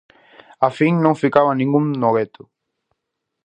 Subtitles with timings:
[0.67, 2.43] Á fin non ficaba ningún no gueto.